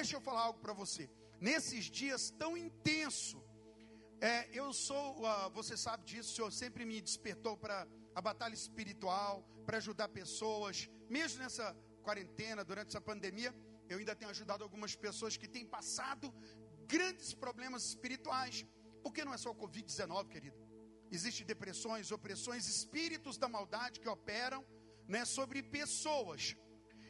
[0.00, 1.04] deixa eu falar algo para você.
[1.48, 3.38] Nesses dias tão intenso,
[4.32, 7.76] é, eu sou, uh, você sabe disso, o Senhor sempre me despertou para
[8.14, 9.34] a batalha espiritual,
[9.66, 11.66] para ajudar pessoas, mesmo nessa
[12.02, 13.54] quarentena, durante essa pandemia,
[13.90, 16.32] eu ainda tenho ajudado algumas pessoas que têm passado
[16.94, 18.64] grandes problemas espirituais.
[19.02, 20.56] Porque não é só o Covid-19, querido.
[21.10, 24.64] Existem depressões, opressões, espíritos da maldade que operam
[25.08, 26.56] né, sobre pessoas.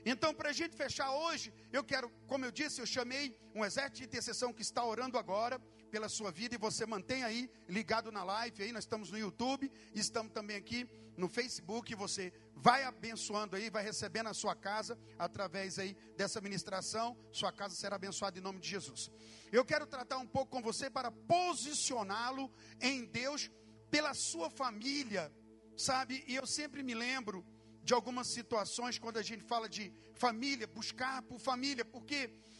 [0.04, 3.98] Então, para a gente fechar hoje, eu quero, como eu disse, eu chamei um exército
[3.98, 8.22] de intercessão que está orando agora pela sua vida e você mantém aí ligado na
[8.22, 13.68] live aí, nós estamos no YouTube, estamos também aqui no Facebook, você vai abençoando aí,
[13.68, 18.60] vai recebendo a sua casa através aí dessa ministração, sua casa será abençoada em nome
[18.60, 19.10] de Jesus.
[19.52, 23.50] Eu quero tratar um pouco com você para posicioná-lo em Deus
[23.90, 25.30] pela sua família,
[25.76, 26.24] sabe?
[26.26, 27.44] E eu sempre me lembro
[27.90, 29.84] de algumas situações quando a gente fala de
[30.24, 32.18] família, buscar por família, porque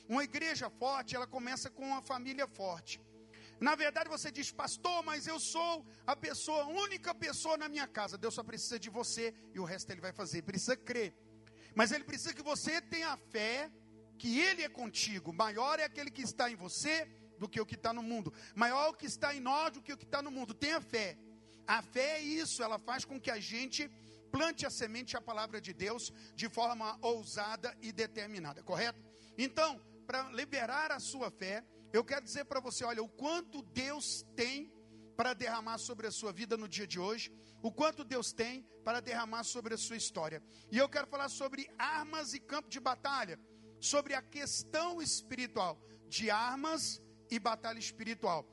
[0.08, 2.94] uma igreja forte, ela começa com uma família forte.
[3.66, 7.86] Na verdade, você diz, pastor, mas eu sou a pessoa, a única pessoa na minha
[7.86, 8.18] casa.
[8.18, 10.42] Deus só precisa de você e o resto ele vai fazer.
[10.42, 11.14] Precisa crer.
[11.76, 13.70] Mas ele precisa que você tenha fé
[14.18, 15.32] que ele é contigo.
[15.32, 16.96] Maior é aquele que está em você
[17.38, 18.34] do que o que está no mundo.
[18.64, 20.60] Maior é o que está em nós do que o que está no mundo.
[20.66, 21.08] Tenha fé.
[21.68, 23.88] A fé é isso, ela faz com que a gente
[24.30, 29.00] plante a semente, a palavra de Deus, de forma ousada e determinada, correto?
[29.36, 34.24] Então, para liberar a sua fé, eu quero dizer para você: olha, o quanto Deus
[34.34, 34.72] tem
[35.16, 39.00] para derramar sobre a sua vida no dia de hoje, o quanto Deus tem para
[39.00, 40.42] derramar sobre a sua história.
[40.70, 43.38] E eu quero falar sobre armas e campo de batalha,
[43.78, 48.46] sobre a questão espiritual, de armas e batalha espiritual.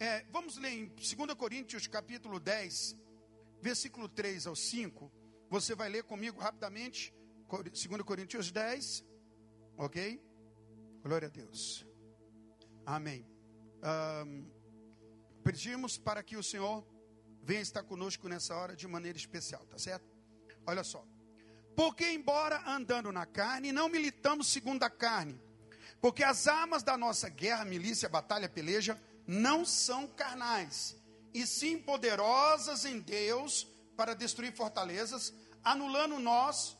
[0.00, 2.96] É, vamos ler em 2 Coríntios capítulo 10,
[3.60, 5.12] versículo 3 ao 5.
[5.54, 7.14] Você vai ler comigo rapidamente,
[7.48, 9.04] 2 Coríntios 10,
[9.76, 10.20] ok?
[11.00, 11.86] Glória a Deus.
[12.84, 13.24] Amém.
[14.24, 14.50] Um,
[15.44, 16.84] pedimos para que o Senhor
[17.40, 20.04] venha estar conosco nessa hora de maneira especial, tá certo?
[20.66, 21.06] Olha só.
[21.76, 25.40] Porque, embora andando na carne, não militamos segundo a carne.
[26.00, 30.96] Porque as armas da nossa guerra, milícia, batalha, peleja, não são carnais,
[31.32, 35.32] e sim poderosas em Deus para destruir fortalezas,
[35.64, 36.76] anulando nós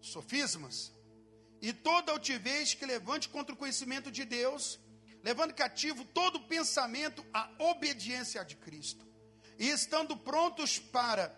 [0.00, 0.92] sofismas
[1.60, 4.78] e toda altivez que levante contra o conhecimento de Deus
[5.22, 9.06] levando cativo todo pensamento à obediência de Cristo,
[9.58, 11.36] e estando prontos para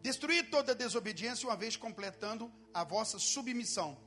[0.00, 4.00] destruir toda desobediência, uma vez completando a vossa submissão.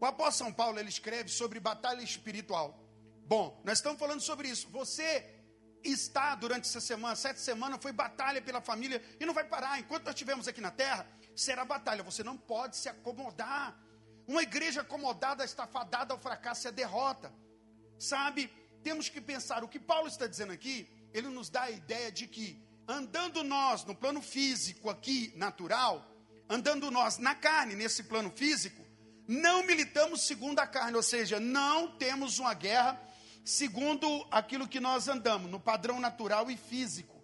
[0.00, 2.82] O apóstolo São Paulo ele escreve sobre batalha espiritual.
[3.26, 4.66] Bom, nós estamos falando sobre isso.
[4.70, 5.36] Você
[5.84, 9.78] está durante essa semana, sete semanas, foi batalha pela família e não vai parar.
[9.78, 12.02] Enquanto nós estivermos aqui na terra, será batalha.
[12.02, 13.76] Você não pode se acomodar.
[14.26, 17.32] Uma igreja acomodada está fadada ao fracasso e à derrota.
[17.98, 18.50] Sabe,
[18.82, 22.26] temos que pensar, o que Paulo está dizendo aqui, ele nos dá a ideia de
[22.26, 26.06] que, andando nós no plano físico aqui, natural,
[26.48, 28.84] andando nós na carne, nesse plano físico,
[29.26, 33.00] não militamos segundo a carne, ou seja, não temos uma guerra
[33.44, 37.20] segundo aquilo que nós andamos, no padrão natural e físico.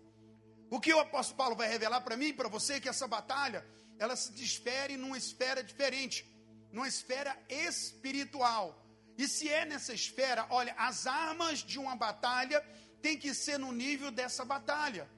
[0.71, 3.07] O que o apóstolo Paulo vai revelar para mim e para você é que essa
[3.07, 3.67] batalha,
[3.99, 6.27] ela se desfere numa esfera diferente,
[6.73, 8.85] numa esfera espiritual.
[9.17, 12.61] E se é nessa esfera, olha, as armas de uma batalha
[13.01, 15.09] tem que ser no nível dessa batalha.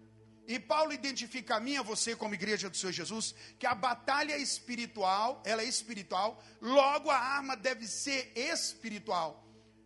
[0.47, 4.37] E Paulo identifica a mim, a você, como igreja do Senhor Jesus, que a batalha
[4.39, 9.45] espiritual, ela é espiritual, logo a arma deve ser espiritual.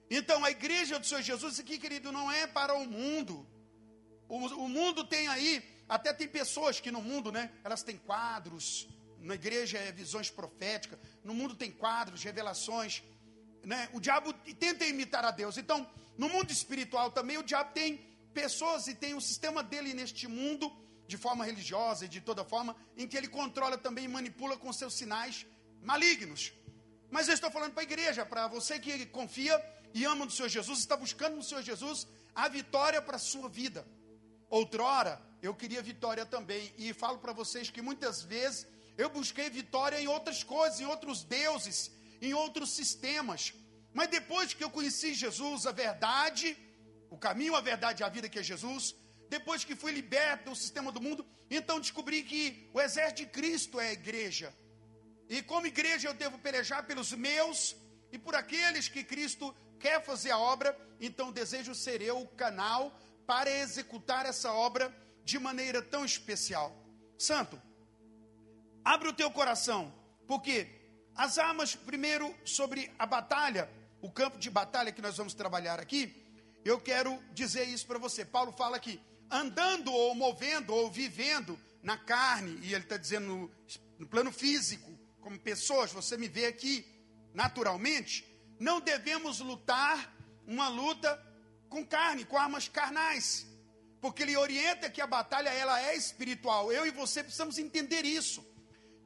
[0.08, 3.48] Então a igreja do Senhor Jesus, aqui, querido, não é para o mundo.
[4.28, 5.62] O, o mundo tem aí,
[5.94, 8.88] até tem pessoas que no mundo, né, elas têm quadros,
[9.18, 13.02] na igreja é visões proféticas, no mundo tem quadros, revelações
[13.64, 15.56] né, o diabo tenta imitar a Deus.
[15.56, 15.88] Então,
[16.18, 17.98] no mundo espiritual também, o diabo tem
[18.34, 20.70] pessoas e tem o um sistema dele neste mundo,
[21.06, 24.72] de forma religiosa e de toda forma, em que ele controla também e manipula com
[24.72, 25.46] seus sinais
[25.82, 26.52] malignos.
[27.10, 29.62] Mas eu estou falando para a igreja, para você que confia
[29.92, 33.48] e ama no Senhor Jesus, está buscando no Senhor Jesus a vitória para a sua
[33.48, 33.86] vida.
[34.58, 38.66] Outrora, eu queria vitória também, e falo para vocês que muitas vezes
[38.98, 41.90] eu busquei vitória em outras coisas, em outros deuses,
[42.20, 43.54] em outros sistemas.
[43.94, 46.54] Mas depois que eu conheci Jesus, a verdade,
[47.08, 48.94] o caminho, a verdade e a vida que é Jesus,
[49.30, 53.80] depois que fui liberto do sistema do mundo, então descobri que o exército de Cristo
[53.80, 54.54] é a igreja.
[55.30, 57.74] E como igreja eu devo pelejar pelos meus
[58.12, 62.94] e por aqueles que Cristo quer fazer a obra, então desejo ser eu o canal
[63.26, 66.76] para executar essa obra de maneira tão especial.
[67.18, 67.60] Santo,
[68.84, 69.94] abre o teu coração,
[70.26, 70.66] porque
[71.14, 73.70] as armas, primeiro, sobre a batalha,
[74.00, 76.14] o campo de batalha que nós vamos trabalhar aqui,
[76.64, 78.24] eu quero dizer isso para você.
[78.24, 83.50] Paulo fala que andando ou movendo ou vivendo na carne, e ele está dizendo no,
[83.98, 86.84] no plano físico, como pessoas, você me vê aqui
[87.34, 88.24] naturalmente,
[88.58, 90.14] não devemos lutar
[90.46, 91.20] uma luta
[91.72, 93.46] com carne, com armas carnais,
[94.00, 96.70] porque ele orienta que a batalha ela é espiritual.
[96.70, 98.44] Eu e você precisamos entender isso.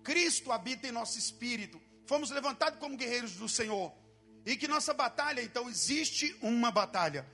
[0.02, 1.80] Cristo habita em nosso espírito.
[2.06, 3.92] Fomos levantados como guerreiros do Senhor.
[4.44, 7.26] E que nossa batalha, então, existe uma batalha.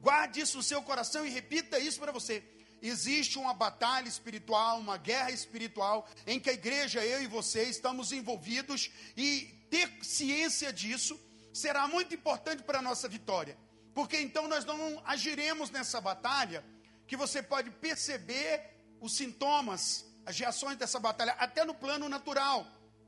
[0.00, 2.42] Guarde isso no seu coração e repita isso para você.
[2.82, 8.12] Existe uma batalha espiritual, uma guerra espiritual, em que a igreja, eu e você, estamos
[8.12, 11.18] envolvidos e ter ciência disso
[11.52, 13.56] será muito importante para a nossa vitória.
[13.94, 16.64] Porque então nós não agiremos nessa batalha,
[17.06, 22.66] que você pode perceber os sintomas, as reações dessa batalha, até no plano natural,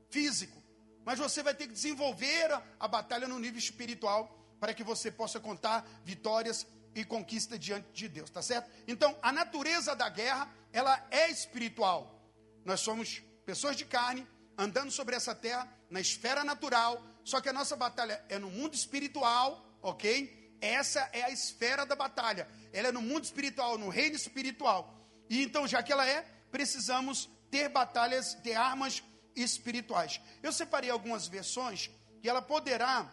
[0.09, 0.63] físico.
[1.03, 5.11] Mas você vai ter que desenvolver a, a batalha no nível espiritual para que você
[5.11, 8.69] possa contar vitórias e conquista diante de Deus, tá certo?
[8.87, 12.19] Então, a natureza da guerra, ela é espiritual.
[12.65, 17.53] Nós somos pessoas de carne, andando sobre essa terra, na esfera natural, só que a
[17.53, 20.36] nossa batalha é no mundo espiritual, ok?
[20.59, 22.47] Essa é a esfera da batalha.
[22.73, 24.93] Ela é no mundo espiritual, no reino espiritual.
[25.29, 26.21] E então, já que ela é,
[26.51, 29.03] precisamos ter batalhas, ter armas
[29.35, 30.19] espirituais.
[30.41, 31.89] Eu separei algumas versões
[32.21, 33.11] que ela poderá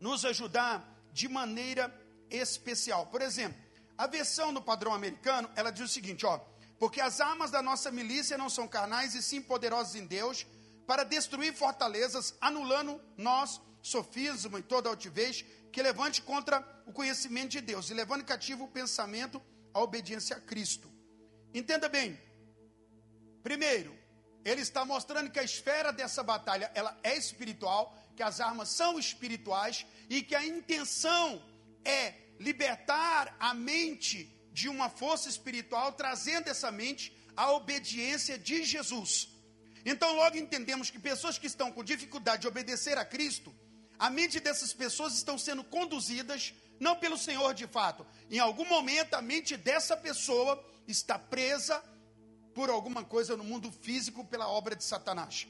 [0.00, 1.94] nos ajudar de maneira
[2.28, 3.06] especial.
[3.06, 3.60] Por exemplo,
[3.96, 6.40] a versão do padrão americano, ela diz o seguinte, ó:
[6.78, 10.46] porque as armas da nossa milícia não são carnais e sim poderosas em Deus
[10.86, 17.60] para destruir fortalezas, anulando nós, sofismo e toda altivez que levante contra o conhecimento de
[17.60, 19.40] Deus e levando cativo o pensamento
[19.72, 20.90] à obediência a Cristo.
[21.54, 22.18] Entenda bem.
[23.42, 23.96] Primeiro,
[24.44, 28.98] ele está mostrando que a esfera dessa batalha ela é espiritual, que as armas são
[28.98, 31.42] espirituais e que a intenção
[31.84, 39.28] é libertar a mente de uma força espiritual, trazendo essa mente à obediência de Jesus.
[39.84, 43.54] Então, logo entendemos que pessoas que estão com dificuldade de obedecer a Cristo,
[44.00, 48.06] a mente dessas pessoas estão sendo conduzidas não pelo Senhor de fato.
[48.30, 50.58] Em algum momento, a mente dessa pessoa
[50.88, 51.84] está presa
[52.54, 55.46] por alguma coisa no mundo físico pela obra de Satanás.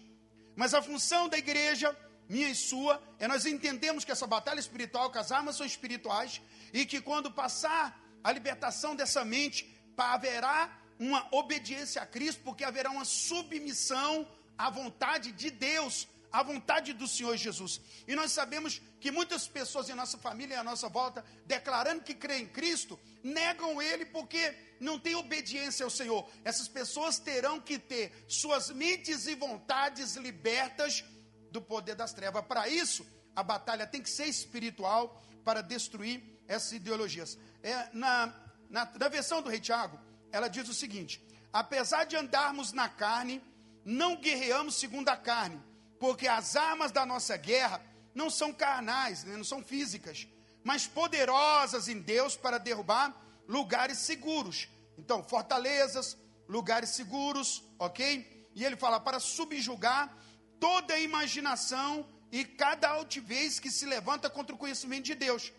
[0.56, 1.96] Mas a função da igreja,
[2.28, 6.42] minha e sua, é nós entendemos que essa batalha espiritual, que as armas são espirituais
[6.72, 12.90] e que quando passar a libertação dessa mente, haverá uma obediência a Cristo, porque haverá
[12.90, 14.26] uma submissão
[14.58, 17.80] à vontade de Deus, à vontade do Senhor Jesus.
[18.06, 22.14] E nós sabemos que muitas pessoas em nossa família e à nossa volta, declarando que
[22.14, 26.28] creem em Cristo, negam Ele porque não têm obediência ao Senhor.
[26.44, 31.04] Essas pessoas terão que ter suas mentes e vontades libertas
[31.50, 32.44] do poder das trevas.
[32.46, 37.38] Para isso, a batalha tem que ser espiritual para destruir essas ideologias.
[37.62, 38.34] É, na,
[38.68, 39.98] na, na versão do rei Tiago,
[40.32, 41.22] ela diz o seguinte:
[41.52, 43.42] apesar de andarmos na carne,
[43.84, 45.60] não guerreamos segundo a carne,
[46.00, 47.80] porque as armas da nossa guerra
[48.12, 50.26] não são carnais, né, não são físicas,
[50.64, 53.14] mas poderosas em Deus para derrubar
[53.46, 54.68] lugares seguros.
[54.98, 56.16] Então, fortalezas,
[56.48, 58.48] lugares seguros, ok?
[58.52, 60.12] E ele fala para subjugar
[60.58, 65.52] toda a imaginação e cada altivez que se levanta contra o conhecimento de Deus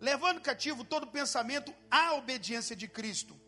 [0.00, 3.38] levando cativo todo pensamento à obediência de Cristo.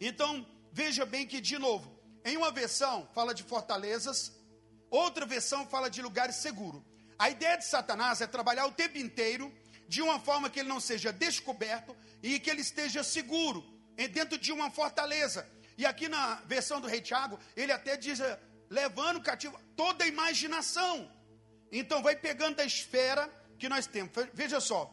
[0.00, 4.32] Então, veja bem que, de novo, em uma versão fala de fortalezas,
[4.90, 6.82] outra versão fala de lugares seguros.
[7.18, 9.52] A ideia de Satanás é trabalhar o tempo inteiro
[9.88, 13.64] de uma forma que ele não seja descoberto e que ele esteja seguro
[14.12, 15.48] dentro de uma fortaleza.
[15.76, 18.20] E aqui na versão do rei Tiago, ele até diz,
[18.68, 21.10] levando cativo toda a imaginação.
[21.72, 23.28] Então vai pegando a esfera
[23.58, 24.12] que nós temos.
[24.32, 24.92] Veja só,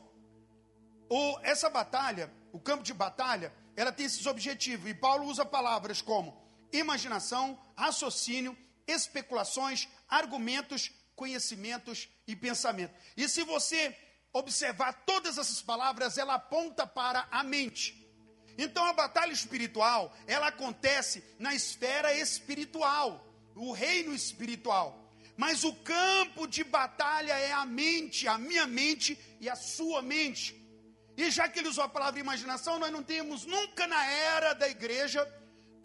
[1.10, 4.90] o, essa batalha, o campo de batalha, ela tem esses objetivos.
[4.90, 8.58] E Paulo usa palavras como imaginação, raciocínio,
[8.88, 12.94] especulações, argumentos, conhecimentos e pensamento.
[13.16, 13.96] E se você
[14.34, 18.06] observar todas essas palavras, ela aponta para a mente.
[18.58, 23.26] Então a batalha espiritual, ela acontece na esfera espiritual,
[23.56, 25.02] o reino espiritual.
[25.38, 30.56] Mas o campo de batalha é a mente, a minha mente e a sua mente.
[31.18, 34.68] E já que ele usou a palavra imaginação, nós não temos nunca na era da
[34.68, 35.26] igreja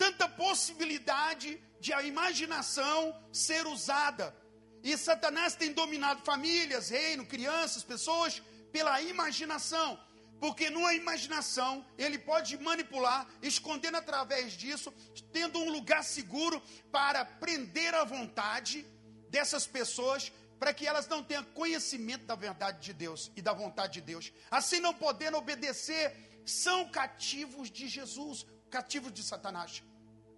[0.01, 4.35] tanta possibilidade de a imaginação ser usada.
[4.83, 8.43] E Satanás tem dominado famílias, reino, crianças, pessoas
[8.73, 10.01] pela imaginação.
[10.41, 14.91] Porque numa imaginação ele pode manipular, escondendo através disso,
[15.35, 18.87] tendo um lugar seguro para prender a vontade
[19.29, 23.95] dessas pessoas para que elas não tenham conhecimento da verdade de Deus e da vontade
[23.95, 24.33] de Deus.
[24.51, 29.83] Assim não podendo obedecer, são cativos de Jesus, cativos de Satanás,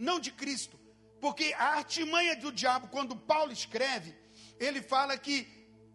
[0.02, 0.78] não de Cristo.
[1.20, 4.14] Porque a artimanha do diabo, quando Paulo escreve,
[4.58, 5.36] ele fala que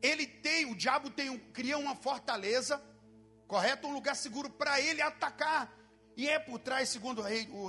[0.01, 2.81] ele tem, o diabo tem um, cria uma fortaleza,
[3.47, 3.87] correto?
[3.87, 5.73] Um lugar seguro para ele atacar.
[6.15, 7.23] E é por trás, segundo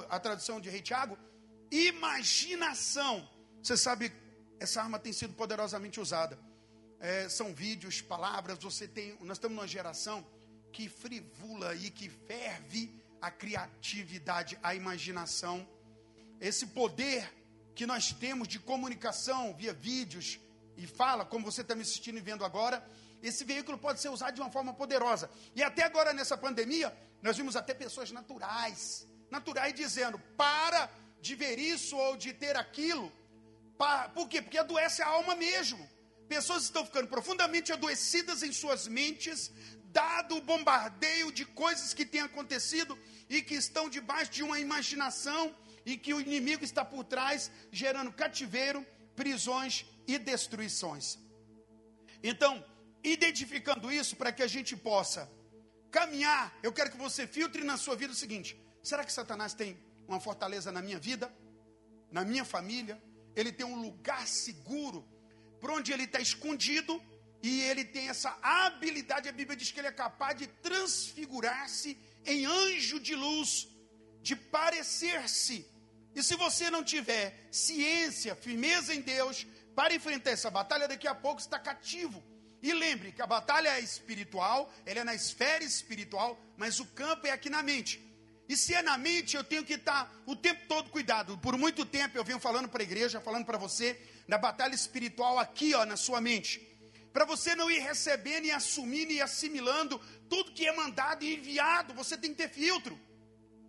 [0.08, 1.18] a tradução de Rei Tiago,
[1.70, 3.28] imaginação.
[3.62, 4.12] Você sabe,
[4.60, 6.38] essa arma tem sido poderosamente usada
[7.00, 8.58] é, são vídeos, palavras.
[8.58, 10.26] Você tem, nós estamos numa geração
[10.72, 15.66] que frivula e que ferve a criatividade, a imaginação,
[16.40, 17.32] esse poder
[17.74, 20.40] que nós temos de comunicação via vídeos
[20.76, 22.84] e fala, como você está me assistindo e vendo agora,
[23.22, 25.30] esse veículo pode ser usado de uma forma poderosa.
[25.54, 30.88] E até agora nessa pandemia, nós vimos até pessoas naturais, naturais dizendo: para
[31.20, 33.12] de ver isso ou de ter aquilo.
[33.76, 34.40] Para, por quê?
[34.40, 35.88] Porque adoece a alma mesmo.
[36.28, 39.50] Pessoas estão ficando profundamente adoecidas em suas mentes,
[39.86, 45.54] dado o bombardeio de coisas que têm acontecido e que estão debaixo de uma imaginação
[45.88, 51.18] e que o inimigo está por trás, gerando cativeiro, prisões e destruições.
[52.22, 52.52] Então,
[53.02, 55.30] identificando isso para que a gente possa
[55.90, 58.50] caminhar, eu quero que você filtre na sua vida o seguinte:
[58.82, 61.32] será que Satanás tem uma fortaleza na minha vida,
[62.12, 63.02] na minha família?
[63.34, 65.00] Ele tem um lugar seguro
[65.60, 67.00] por onde ele está escondido,
[67.42, 72.44] e ele tem essa habilidade, a Bíblia diz que ele é capaz de transfigurar-se em
[72.44, 73.68] anjo de luz,
[74.20, 75.77] de parecer-se.
[76.18, 81.14] E se você não tiver ciência, firmeza em Deus, para enfrentar essa batalha, daqui a
[81.14, 82.20] pouco está cativo.
[82.60, 87.28] E lembre que a batalha é espiritual, ela é na esfera espiritual, mas o campo
[87.28, 88.04] é aqui na mente.
[88.48, 91.38] E se é na mente, eu tenho que estar o tempo todo cuidado.
[91.38, 93.96] Por muito tempo eu venho falando para a igreja, falando para você,
[94.26, 96.60] na batalha espiritual aqui, ó, na sua mente.
[97.12, 101.94] Para você não ir recebendo e assumindo e assimilando tudo que é mandado e enviado,
[101.94, 102.98] você tem que ter filtro.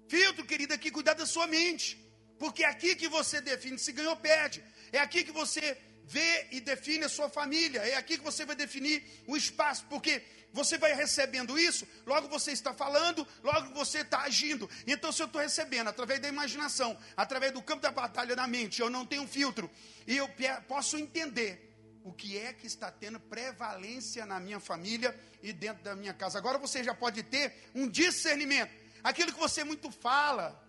[0.08, 2.09] Filtro, querida, aqui cuidar da sua mente.
[2.39, 4.63] Porque é aqui que você define se ganhou ou perde.
[4.91, 7.81] É aqui que você vê e define a sua família.
[7.81, 9.86] É aqui que você vai definir o espaço.
[9.89, 14.69] Porque você vai recebendo isso, logo você está falando, logo você está agindo.
[14.88, 18.81] Então, se eu estou recebendo através da imaginação, através do campo da batalha da mente,
[18.81, 19.69] eu não tenho filtro,
[20.08, 20.27] e eu
[20.67, 21.69] posso entender
[22.03, 26.39] o que é que está tendo prevalência na minha família e dentro da minha casa.
[26.39, 28.72] Agora você já pode ter um discernimento.
[29.03, 30.60] Aquilo que você muito fala,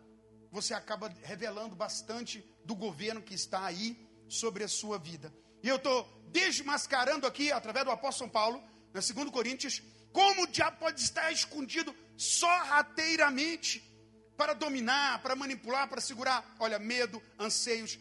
[0.51, 3.97] você acaba revelando bastante do governo que está aí
[4.29, 5.33] sobre a sua vida.
[5.63, 10.79] E eu estou desmascarando aqui, através do apóstolo Paulo, na 2 Coríntios, como o diabo
[10.79, 13.83] pode estar escondido sorrateiramente
[14.37, 17.99] para dominar, para manipular, para segurar, olha, medo, anseios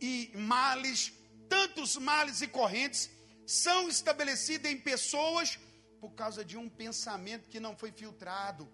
[0.00, 1.12] e males,
[1.48, 3.10] tantos males e correntes
[3.46, 5.58] são estabelecidos em pessoas
[6.00, 8.70] por causa de um pensamento que não foi filtrado.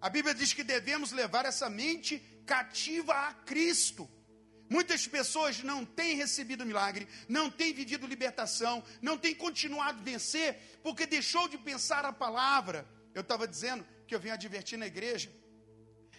[0.00, 4.08] A Bíblia diz que devemos levar essa mente cativa a Cristo.
[4.68, 10.80] Muitas pessoas não têm recebido milagre, não têm vivido libertação, não têm continuado a vencer,
[10.82, 12.88] porque deixou de pensar a palavra.
[13.14, 15.30] Eu estava dizendo que eu venho advertir na igreja,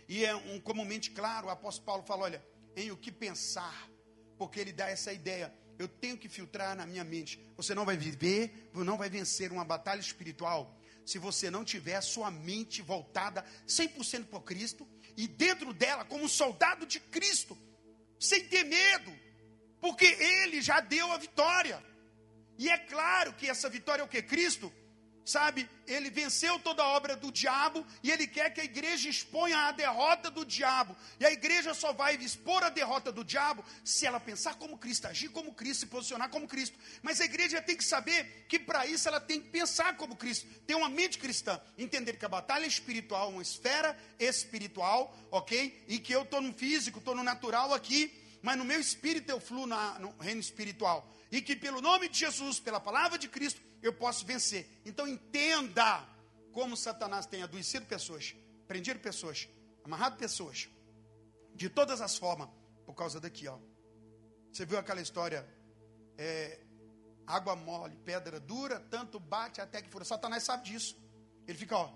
[0.08, 3.89] e é um comumente claro, o apóstolo Paulo fala: olha, em o que pensar,
[4.38, 5.53] porque ele dá essa ideia.
[5.80, 7.44] Eu tenho que filtrar na minha mente.
[7.58, 12.32] Você não vai viver, não vai vencer uma batalha espiritual se você não tiver sua
[12.32, 17.58] mente voltada 100% para Cristo e dentro dela como soldado de Cristo
[18.20, 19.13] sem ter medo,
[19.82, 21.84] porque ele já deu a vitória.
[22.58, 24.22] E é claro que essa vitória é o que?
[24.22, 24.72] Cristo,
[25.25, 25.70] sabe?
[25.88, 29.72] Ele venceu toda a obra do diabo e ele quer que a igreja exponha a
[29.72, 30.96] derrota do diabo.
[31.20, 35.08] E a igreja só vai expor a derrota do diabo se ela pensar como Cristo,
[35.08, 36.77] agir como Cristo, se posicionar como Cristo.
[37.01, 40.48] Mas a igreja tem que saber que para isso ela tem que pensar como Cristo,
[40.65, 45.86] ter uma mente cristã, entender que a batalha é espiritual, uma esfera espiritual, ok?
[45.88, 48.12] E que eu estou no físico, estou no natural aqui,
[48.42, 51.10] mas no meu espírito eu fluo na, no reino espiritual.
[51.32, 54.82] E que pelo nome de Jesus, pela palavra de Cristo, eu posso vencer.
[54.86, 56.08] Então entenda
[56.52, 58.36] como Satanás tem adoecido pessoas,
[58.68, 59.48] prendido pessoas,
[59.84, 60.70] amarrado pessoas,
[61.54, 62.50] de todas as formas,
[62.86, 63.60] por causa daqui, ó.
[64.52, 65.48] Você viu aquela história?
[66.18, 66.62] É,
[67.25, 70.06] água mole, pedra dura, tanto bate até que fura.
[70.06, 70.96] Satanás sabe disso.
[71.48, 71.92] Ele fica, ó,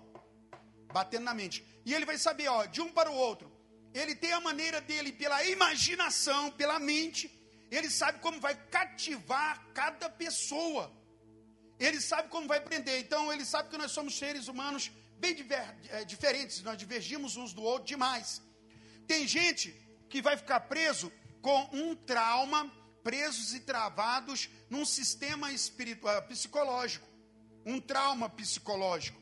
[0.92, 1.64] batendo na mente.
[1.84, 3.50] E ele vai saber, ó, de um para o outro.
[3.94, 7.38] Ele tem a maneira dele, pela imaginação, pela mente,
[7.70, 10.92] ele sabe como vai cativar cada pessoa.
[11.78, 13.00] Ele sabe como vai prender.
[13.00, 17.52] Então, ele sabe que nós somos seres humanos bem diver, é, diferentes, nós divergimos uns
[17.52, 18.40] do outro demais.
[19.06, 19.74] Tem gente
[20.08, 27.06] que vai ficar preso com um trauma presos e travados num sistema espiritual, psicológico,
[27.64, 29.20] um trauma psicológico.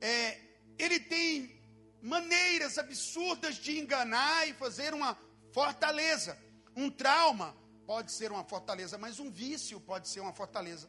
[0.00, 0.38] É,
[0.78, 1.60] ele tem
[2.02, 5.18] maneiras absurdas de enganar e fazer uma
[5.52, 6.38] fortaleza.
[6.76, 7.56] Um trauma
[7.86, 10.88] pode ser uma fortaleza, mas um vício pode ser uma fortaleza.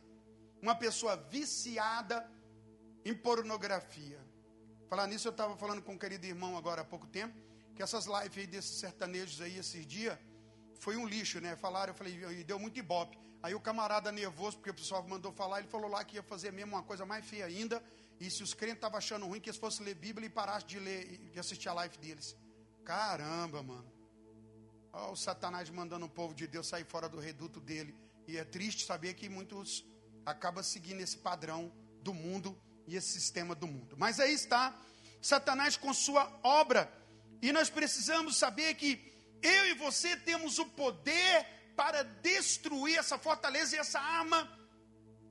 [0.62, 2.30] Uma pessoa viciada
[3.04, 4.20] em pornografia.
[4.90, 7.36] Falar nisso, eu estava falando com um querido irmão agora há pouco tempo,
[7.76, 10.18] que essas lives aí desses sertanejos aí esses dias
[10.80, 11.56] foi um lixo, né?
[11.56, 13.18] Falaram, eu falei, e deu muito ibope.
[13.42, 16.52] Aí o camarada nervoso, porque o pessoal mandou falar, ele falou lá que ia fazer
[16.52, 17.84] mesmo uma coisa mais feia ainda.
[18.20, 20.80] E se os crentes estavam achando ruim que eles fossem ler Bíblia e parassem de
[20.80, 22.36] ler, de assistir a live deles.
[22.84, 23.92] Caramba, mano.
[24.94, 27.96] Olha o Satanás mandando o povo de Deus sair fora do reduto dele.
[28.28, 29.86] E é triste saber que muitos
[30.26, 33.96] acabam seguindo esse padrão do mundo e esse sistema do mundo.
[33.98, 34.76] Mas aí está
[35.22, 36.92] Satanás com sua obra.
[37.42, 39.12] E nós precisamos saber que
[39.42, 44.50] eu e você temos o poder para destruir essa fortaleza e essa arma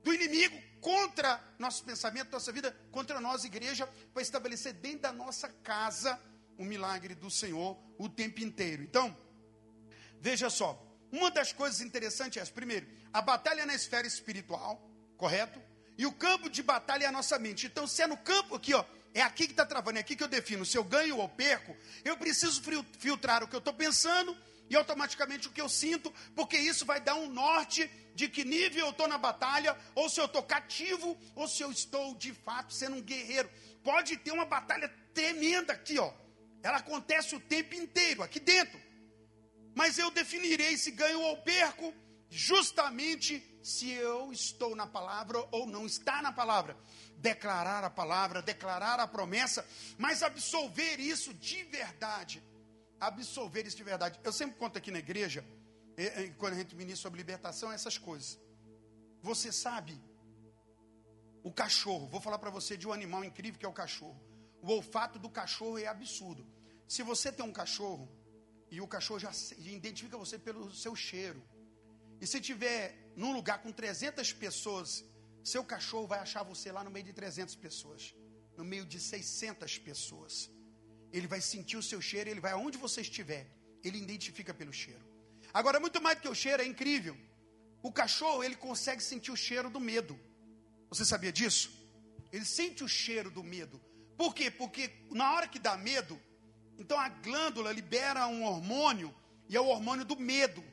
[0.03, 5.47] do inimigo contra nosso pensamento, nossa vida, contra nós, igreja, para estabelecer dentro da nossa
[5.47, 6.19] casa
[6.57, 8.83] o milagre do Senhor o tempo inteiro.
[8.83, 9.15] Então,
[10.19, 10.81] veja só,
[11.11, 14.81] uma das coisas interessantes é, primeiro, a batalha é na esfera espiritual,
[15.17, 15.61] correto?
[15.97, 17.67] E o campo de batalha é a nossa mente.
[17.67, 20.23] Então, se é no campo aqui, ó, é aqui que está travando, é aqui que
[20.23, 21.75] eu defino se eu ganho ou perco.
[22.03, 22.61] Eu preciso
[22.97, 24.35] filtrar o que eu estou pensando
[24.69, 28.85] e automaticamente o que eu sinto, porque isso vai dar um norte de que nível
[28.85, 32.73] eu estou na batalha, ou se eu estou cativo, ou se eu estou de fato
[32.73, 33.49] sendo um guerreiro.
[33.83, 36.13] Pode ter uma batalha tremenda aqui, ó.
[36.63, 38.79] Ela acontece o tempo inteiro, aqui dentro.
[39.75, 41.93] Mas eu definirei se ganho ou perco,
[42.31, 46.77] justamente se eu estou na palavra ou não está na palavra
[47.17, 52.41] declarar a palavra, declarar a promessa, mas absolver isso de verdade.
[52.99, 54.19] Absolver isso de verdade.
[54.23, 55.45] Eu sempre conto aqui na igreja,
[56.37, 58.39] quando a gente ministra sobre libertação, essas coisas.
[59.21, 60.01] Você sabe,
[61.43, 64.19] o cachorro, vou falar para você de um animal incrível que é o cachorro.
[64.61, 66.47] O olfato do cachorro é absurdo.
[66.87, 68.09] Se você tem um cachorro,
[68.71, 71.43] e o cachorro já identifica você pelo seu cheiro,
[72.21, 75.03] e se tiver num lugar com 300 pessoas
[75.43, 78.13] seu cachorro vai achar você lá no meio de 300 pessoas,
[78.55, 80.49] no meio de 600 pessoas.
[81.11, 83.47] Ele vai sentir o seu cheiro, ele vai aonde você estiver,
[83.83, 85.03] ele identifica pelo cheiro.
[85.53, 87.17] Agora, muito mais do que o cheiro, é incrível.
[87.81, 90.17] O cachorro, ele consegue sentir o cheiro do medo.
[90.89, 91.71] Você sabia disso?
[92.31, 93.81] Ele sente o cheiro do medo.
[94.15, 94.51] Por quê?
[94.51, 96.21] Porque na hora que dá medo,
[96.77, 99.13] então a glândula libera um hormônio,
[99.49, 100.63] e é o hormônio do medo.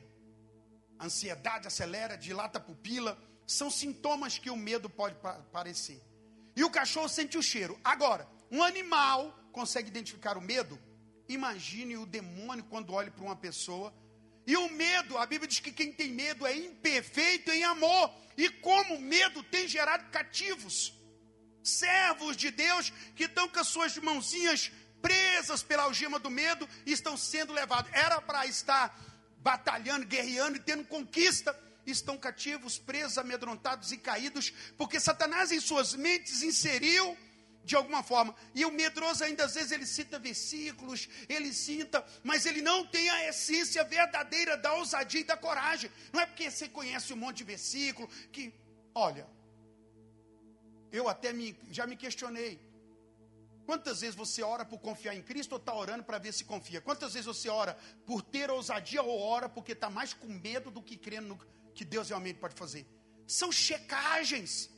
[0.99, 5.15] Ansiedade acelera, dilata a pupila, são sintomas que o medo pode
[5.51, 6.01] parecer.
[6.55, 7.79] E o cachorro sente o cheiro.
[7.83, 10.79] Agora, um animal consegue identificar o medo?
[11.27, 13.93] Imagine o demônio quando olha para uma pessoa.
[14.45, 18.11] E o medo, a Bíblia diz que quem tem medo é imperfeito em amor.
[18.35, 20.93] E como o medo tem gerado cativos,
[21.63, 26.91] servos de Deus que estão com as suas mãozinhas presas pela algema do medo e
[26.91, 27.91] estão sendo levados.
[27.93, 28.99] Era para estar
[29.39, 35.95] batalhando, guerreando e tendo conquista estão cativos, presos, amedrontados e caídos, porque Satanás em suas
[35.95, 37.17] mentes inseriu
[37.63, 38.35] de alguma forma.
[38.53, 43.09] E o medroso ainda às vezes ele cita versículos, ele cita, mas ele não tem
[43.09, 45.91] a essência verdadeira da ousadia e da coragem.
[46.13, 48.53] Não é porque você conhece um monte de versículo que,
[48.93, 49.27] olha,
[50.91, 52.59] eu até me, já me questionei.
[53.69, 56.81] Quantas vezes você ora por confiar em Cristo ou está orando para ver se confia?
[56.81, 60.81] Quantas vezes você ora por ter ousadia ou ora porque está mais com medo do
[60.81, 61.39] que crendo no,
[61.75, 62.87] que Deus realmente pode fazer.
[63.27, 64.71] São checagens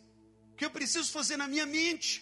[0.57, 2.21] que eu preciso fazer na minha mente.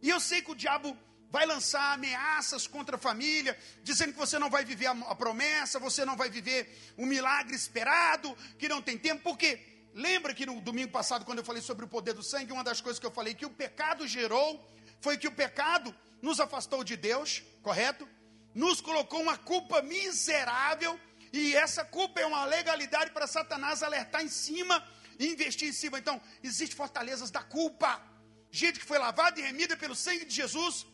[0.00, 0.96] E eu sei que o diabo
[1.30, 6.06] vai lançar ameaças contra a família, dizendo que você não vai viver a, promessa, você
[6.06, 9.60] não vai viver o milagre esperado, que não tem tempo, porque
[9.92, 12.80] lembra que no domingo passado, quando eu falei sobre o poder do sangue, uma das
[12.80, 14.66] coisas que eu falei que o pecado gerou
[15.00, 18.08] foi que o pecado nos afastou de Deus, correto?
[18.54, 20.98] Nos colocou uma culpa miserável
[21.32, 24.86] e essa culpa é uma legalidade para Satanás alertar em cima
[25.18, 25.98] e investir em cima.
[25.98, 28.02] Então, existem fortalezas da culpa.
[28.50, 30.86] Gente que foi lavada e remida pelo sangue de Jesus,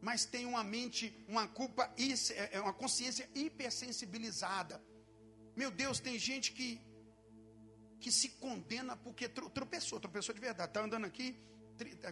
[0.00, 4.80] mas tem uma mente, uma culpa, é, é uma consciência hipersensibilizada.
[5.56, 6.80] Meu Deus, tem gente que
[8.00, 10.68] que se condena porque tropeçou, tropeçou de verdade.
[10.68, 11.34] Está andando aqui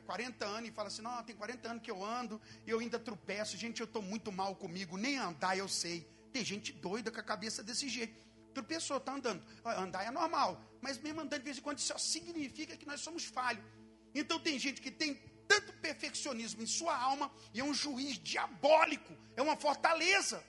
[0.06, 2.98] 40 anos e fala assim: Não, tem 40 anos que eu ando e eu ainda
[2.98, 3.56] tropeço.
[3.56, 6.06] Gente, eu estou muito mal comigo, nem andar eu sei.
[6.32, 8.22] Tem gente doida com a cabeça desse jeito.
[8.52, 9.44] Tropeçou, está andando.
[9.64, 13.24] Andar é normal, mas mesmo andando de vez em quando, isso significa que nós somos
[13.24, 13.64] falhos.
[14.14, 15.14] Então tem gente que tem
[15.48, 20.44] tanto perfeccionismo em sua alma e é um juiz diabólico, é uma fortaleza.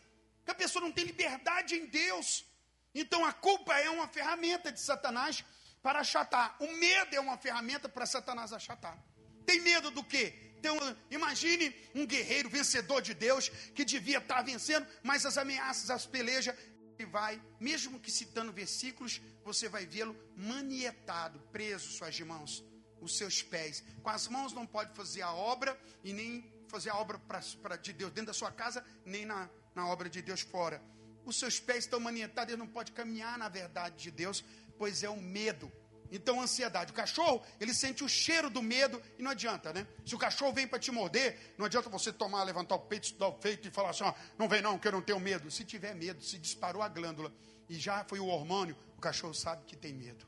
[0.45, 2.45] Que a pessoa não tem liberdade em Deus.
[2.93, 5.43] Então a culpa é uma ferramenta de Satanás
[5.83, 6.55] para achatar.
[6.59, 8.97] O medo é uma ferramenta para Satanás achatar.
[9.45, 10.33] Tem medo do quê?
[10.57, 10.77] Então,
[11.11, 16.55] imagine um guerreiro vencedor de Deus que devia estar vencendo, mas as ameaças, as pelejas,
[16.97, 22.63] ele vai, mesmo que citando versículos, você vai vê-lo manietado, preso suas mãos,
[23.01, 23.83] os seus pés.
[24.01, 27.75] Com as mãos não pode fazer a obra e nem fazer a obra pra, pra,
[27.75, 30.81] de Deus dentro da sua casa, nem na, na obra de Deus fora.
[31.25, 34.43] Os seus pés estão manietados, ele não pode caminhar na verdade de Deus,
[34.77, 35.71] pois é o medo.
[36.11, 36.91] Então, ansiedade.
[36.91, 39.87] O cachorro, ele sente o cheiro do medo e não adianta, né?
[40.05, 43.29] Se o cachorro vem para te morder, não adianta você tomar, levantar o peito, estudar
[43.29, 45.49] o peito e falar assim: ó, não vem não, que eu não tenho medo.
[45.49, 47.33] Se tiver medo, se disparou a glândula
[47.67, 50.27] e já foi o hormônio, o cachorro sabe que tem medo.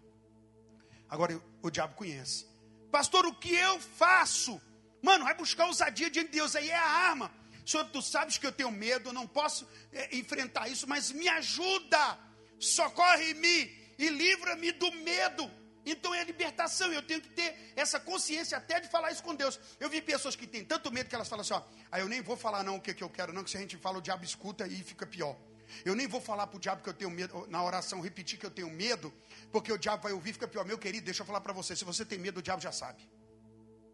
[1.07, 2.47] Agora, o diabo conhece.
[2.91, 4.59] Pastor, o que eu faço?
[5.03, 7.31] Mano, vai buscar ousadia diante de Deus, aí é a arma.
[7.63, 12.19] Senhor, tu sabes que eu tenho medo, não posso é, enfrentar isso, mas me ajuda,
[12.59, 15.49] socorre-me e livra-me do medo.
[15.85, 19.59] Então é libertação, eu tenho que ter essa consciência até de falar isso com Deus.
[19.79, 22.21] Eu vi pessoas que têm tanto medo que elas falam assim: ó, aí eu nem
[22.21, 24.01] vou falar não o que, que eu quero, não, que se a gente fala, o
[24.01, 25.37] diabo escuta e fica pior.
[25.83, 28.45] Eu nem vou falar para o diabo que eu tenho medo, na oração, repetir que
[28.45, 29.13] eu tenho medo,
[29.51, 30.65] porque o diabo vai ouvir e fica pior.
[30.65, 33.07] Meu querido, deixa eu falar para você: se você tem medo, o diabo já sabe.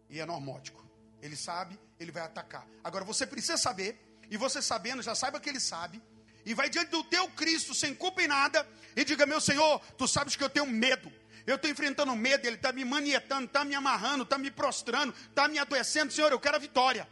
[0.08, 0.82] E é normótico.
[1.20, 2.66] Ele sabe, ele vai atacar.
[2.82, 6.02] Agora você precisa saber, e você sabendo, já saiba que ele sabe,
[6.44, 10.06] e vai diante do teu Cristo sem culpa em nada, e diga: Meu Senhor, tu
[10.06, 11.12] sabes que eu tenho medo.
[11.46, 15.48] Eu estou enfrentando medo, ele está me manietando, está me amarrando, está me prostrando, está
[15.48, 16.12] me adoecendo.
[16.12, 17.08] Senhor, eu quero a vitória.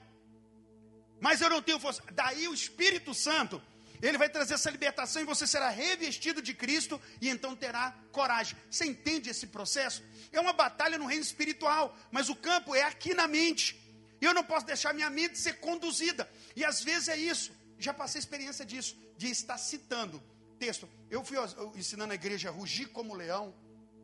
[1.21, 2.03] Mas eu não tenho força.
[2.13, 3.61] Daí o Espírito Santo,
[4.01, 8.57] ele vai trazer essa libertação e você será revestido de Cristo e então terá coragem.
[8.71, 10.03] Você entende esse processo?
[10.33, 13.79] É uma batalha no reino espiritual, mas o campo é aqui na mente.
[14.21, 16.31] E eu não posso deixar minha mente ser conduzida.
[16.55, 17.53] E às vezes é isso.
[17.81, 20.23] Já passei experiência disso, de estar citando
[20.59, 20.87] texto.
[21.09, 21.39] Eu fui
[21.75, 23.55] ensinando a igreja a rugir como leão.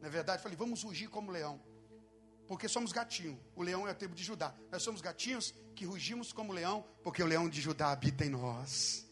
[0.00, 1.60] Na é verdade, falei, vamos rugir como leão.
[2.48, 3.38] Porque somos gatinho.
[3.54, 4.54] O leão é a tribo de Judá.
[4.72, 9.06] Nós somos gatinhos que rugimos como leão, porque o leão de Judá habita em nós.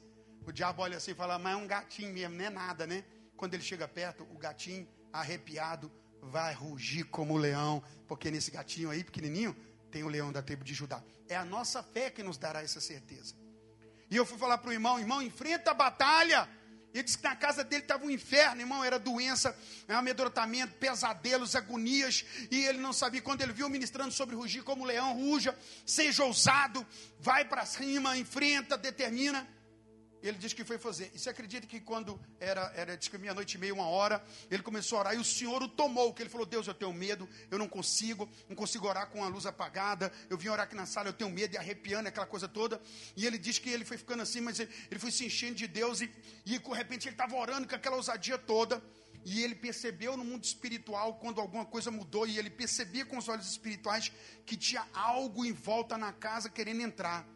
[0.46, 3.04] O diabo olha assim e fala, mas é um gatinho mesmo, não é nada, né?
[3.36, 9.04] Quando ele chega perto, o gatinho, arrepiado, vai rugir como leão, porque nesse gatinho aí,
[9.04, 9.54] pequenininho,
[9.90, 11.04] tem o leão da tribo de Judá.
[11.28, 13.43] É a nossa fé que nos dará essa certeza.
[14.14, 16.48] E eu fui falar para o irmão, irmão, enfrenta a batalha.
[16.94, 22.24] Ele disse que na casa dele estava um inferno, irmão, era doença, amedrontamento, pesadelos, agonias,
[22.48, 23.20] e ele não sabia.
[23.20, 26.86] Quando ele viu ministrando sobre rugir como leão, ruja, seja ousado,
[27.18, 29.44] vai para cima, enfrenta, determina
[30.28, 31.10] ele diz que foi fazer.
[31.14, 34.62] E você acredita que quando era, era diz que meia-noite e meia, uma hora, ele
[34.62, 37.28] começou a orar e o Senhor o tomou, que ele falou, Deus, eu tenho medo,
[37.50, 40.86] eu não consigo, não consigo orar com a luz apagada, eu vim orar aqui na
[40.86, 42.80] sala, eu tenho medo, e arrepiando, aquela coisa toda.
[43.14, 45.66] E ele diz que ele foi ficando assim, mas ele, ele foi se enchendo de
[45.66, 46.10] Deus e,
[46.46, 48.82] e de repente ele estava orando com aquela ousadia toda.
[49.26, 53.28] E ele percebeu no mundo espiritual, quando alguma coisa mudou, e ele percebia com os
[53.28, 54.12] olhos espirituais
[54.44, 57.26] que tinha algo em volta na casa querendo entrar.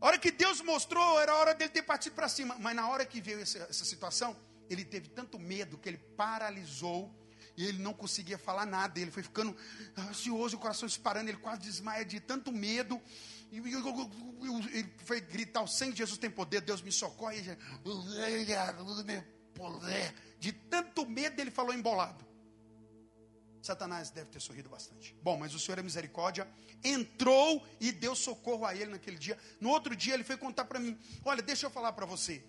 [0.00, 2.56] A hora que Deus mostrou, era a hora dele ter partido para cima.
[2.58, 4.36] Mas na hora que veio essa, essa situação,
[4.68, 7.14] ele teve tanto medo que ele paralisou
[7.56, 8.98] e ele não conseguia falar nada.
[8.98, 9.54] Ele foi ficando
[9.98, 13.00] ansioso, o coração disparando, ele quase desmaia de tanto medo.
[13.52, 17.56] E ele foi gritar: O sangue de Jesus tem poder, Deus me socorre.
[20.38, 22.29] De tanto medo, ele falou embolado.
[23.62, 25.14] Satanás deve ter sorrido bastante.
[25.22, 26.48] Bom, mas o Senhor é misericórdia,
[26.82, 29.38] entrou e deu socorro a ele naquele dia.
[29.60, 32.42] No outro dia ele foi contar para mim: Olha, deixa eu falar para você.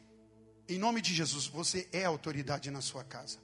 [0.70, 3.40] Em nome de Jesus, você é autoridade na sua casa.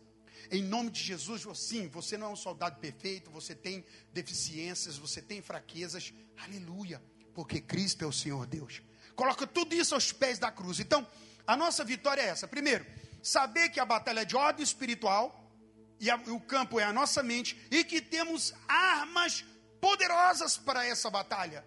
[0.49, 5.21] Em nome de Jesus, sim, você não é um soldado perfeito, você tem deficiências, você
[5.21, 6.13] tem fraquezas.
[6.38, 7.03] Aleluia,
[7.34, 8.82] porque Cristo é o Senhor Deus.
[9.15, 10.80] Coloca tudo isso aos pés da cruz.
[10.80, 11.06] Então,
[11.45, 12.47] a nossa vitória é essa.
[12.47, 12.86] Primeiro,
[13.21, 15.46] saber que a batalha é de ordem espiritual
[15.99, 19.43] e a, o campo é a nossa mente, e que temos armas
[19.81, 21.65] poderosas para essa batalha.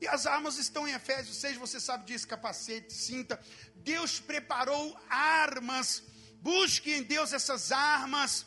[0.00, 3.40] E as armas estão em Efésios 6, você sabe disso, capacete, cinta.
[3.76, 6.02] Deus preparou armas.
[6.40, 8.44] Busque em Deus essas armas.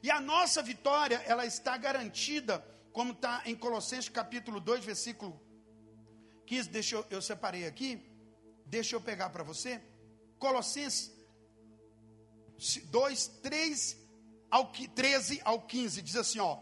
[0.00, 5.42] E a nossa vitória, ela está garantida, como está em Colossenses capítulo 2, versículo
[6.46, 6.68] 15.
[6.68, 8.00] Deixa eu, eu separei aqui.
[8.64, 9.82] Deixa eu pegar para você.
[10.38, 11.10] Colossenses
[12.90, 14.01] 2, 3
[14.52, 16.58] ao 13 ao 15, diz assim, ó,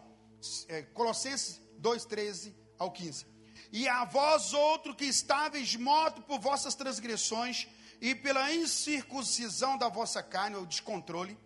[0.69, 3.27] é, Colossenses 2, 13 ao 15.
[3.73, 7.67] E a vós outro que estáveis mortos por vossas transgressões
[8.01, 11.37] e pela incircuncisão da vossa carne, ou descontrole,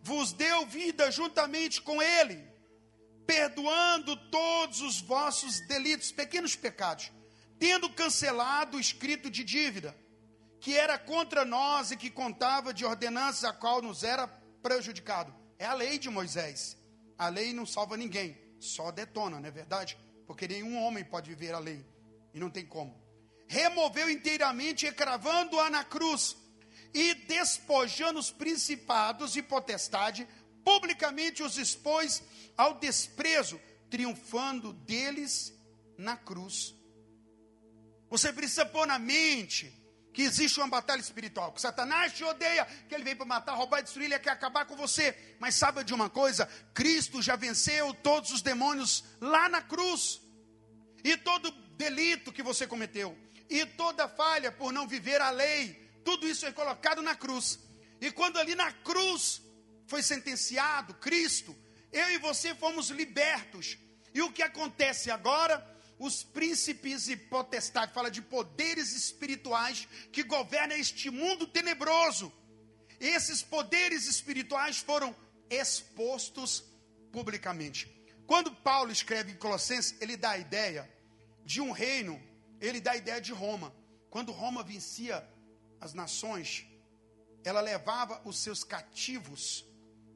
[0.00, 2.48] vos deu vida juntamente com ele,
[3.26, 7.10] perdoando todos os vossos delitos, pequenos pecados,
[7.58, 9.96] tendo cancelado o escrito de dívida,
[10.60, 14.28] que era contra nós e que contava de ordenanças a qual nos era
[14.62, 15.39] prejudicado?
[15.60, 16.74] É a lei de Moisés.
[17.18, 19.98] A lei não salva ninguém, só detona, não é verdade?
[20.26, 21.84] Porque nenhum homem pode viver a lei,
[22.32, 22.98] e não tem como.
[23.46, 26.34] Removeu inteiramente, encravando-a na cruz,
[26.94, 30.26] e despojando os principados e potestade,
[30.64, 32.22] publicamente os expôs
[32.56, 35.52] ao desprezo, triunfando deles
[35.98, 36.74] na cruz.
[38.08, 39.78] Você precisa pôr na mente
[40.12, 43.82] que existe uma batalha espiritual, que Satanás te odeia, que ele veio para matar, roubar,
[43.82, 45.16] destruir, ele quer acabar com você.
[45.38, 46.46] Mas sabe de uma coisa?
[46.74, 50.20] Cristo já venceu todos os demônios lá na cruz.
[51.04, 53.16] E todo delito que você cometeu,
[53.48, 57.58] e toda falha por não viver a lei, tudo isso é colocado na cruz.
[58.00, 59.42] E quando ali na cruz
[59.86, 61.56] foi sentenciado Cristo,
[61.92, 63.78] eu e você fomos libertos.
[64.12, 65.66] E o que acontece agora?
[66.00, 72.32] Os príncipes e potestades, fala de poderes espirituais que governam este mundo tenebroso.
[72.98, 75.14] Esses poderes espirituais foram
[75.50, 76.64] expostos
[77.12, 77.86] publicamente.
[78.26, 80.90] Quando Paulo escreve em Colossenses, ele dá a ideia
[81.44, 82.18] de um reino,
[82.62, 83.70] ele dá a ideia de Roma.
[84.08, 85.22] Quando Roma vencia
[85.78, 86.66] as nações,
[87.44, 89.66] ela levava os seus cativos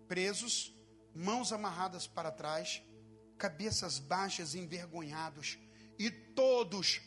[0.08, 0.74] presos,
[1.14, 2.82] mãos amarradas para trás,
[3.36, 5.58] cabeças baixas envergonhados,
[5.98, 7.00] e todos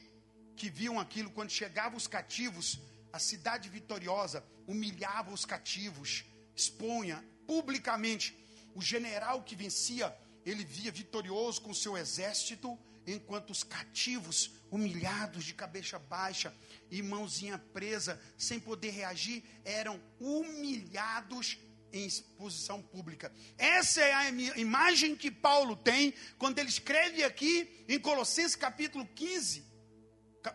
[0.55, 2.79] que viam aquilo, quando chegavam os cativos,
[3.13, 8.35] a cidade vitoriosa humilhava os cativos, expunha publicamente.
[8.75, 15.53] O general que vencia, ele via vitorioso com seu exército, enquanto os cativos, humilhados de
[15.53, 16.53] cabeça baixa
[16.91, 21.57] e mãozinha presa, sem poder reagir, eram humilhados
[21.91, 23.31] em exposição pública.
[23.57, 29.65] Essa é a imagem que Paulo tem quando ele escreve aqui em Colossenses capítulo 15,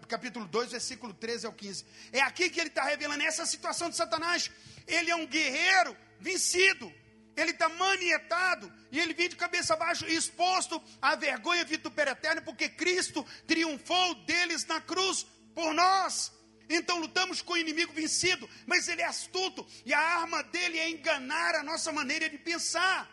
[0.08, 1.84] capítulo 2, versículo 13 ao 15.
[2.12, 4.50] É aqui que ele está revelando essa situação de Satanás.
[4.86, 6.92] Ele é um guerreiro vencido.
[7.36, 12.68] Ele está manietado e ele vem de cabeça baixa, exposto à vergonha vitupério eterna, porque
[12.68, 16.30] Cristo triunfou deles na cruz por nós.
[16.68, 20.90] Então lutamos com o inimigo vencido, mas ele é astuto e a arma dele é
[20.90, 23.08] enganar a nossa maneira de pensar.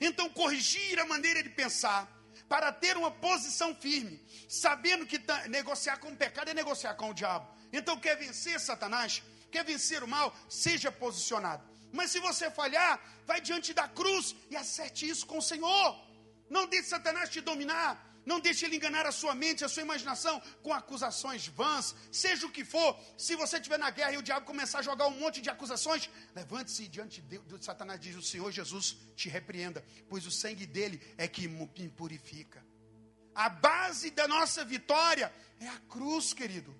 [0.00, 2.10] Então corrigir a maneira de pensar
[2.48, 7.10] para ter uma posição firme, sabendo que tá, negociar com o pecado é negociar com
[7.10, 7.48] o diabo.
[7.72, 11.64] Então quer vencer Satanás, quer vencer o mal, seja posicionado.
[11.92, 15.96] Mas se você falhar, vai diante da cruz e acerte isso com o Senhor.
[16.50, 18.13] Não deixe Satanás te dominar.
[18.24, 22.50] Não deixe ele enganar a sua mente, a sua imaginação com acusações vãs, seja o
[22.50, 22.98] que for.
[23.18, 26.08] Se você estiver na guerra e o diabo começar a jogar um monte de acusações,
[26.34, 31.00] levante-se diante de, de Satanás diz: O Senhor Jesus te repreenda, pois o sangue dele
[31.18, 32.64] é que me purifica.
[33.34, 36.74] A base da nossa vitória é a cruz, querido.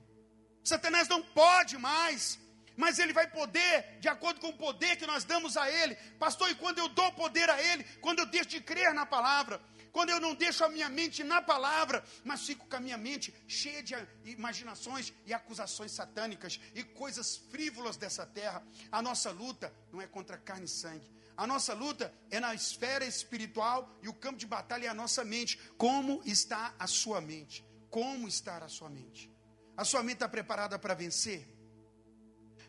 [0.62, 2.38] Satanás não pode mais
[2.76, 5.94] mas ele vai poder de acordo com o poder que nós damos a ele.
[6.18, 9.60] Pastor, e quando eu dou poder a ele, quando eu deixo de crer na palavra,
[9.94, 13.32] quando eu não deixo a minha mente na palavra, mas fico com a minha mente
[13.46, 20.02] cheia de imaginações e acusações satânicas e coisas frívolas dessa terra, a nossa luta não
[20.02, 21.08] é contra carne e sangue.
[21.36, 25.24] A nossa luta é na esfera espiritual e o campo de batalha é a nossa
[25.24, 25.58] mente.
[25.78, 27.64] Como está a sua mente?
[27.88, 29.32] Como está a sua mente?
[29.76, 31.46] A sua mente está preparada para vencer?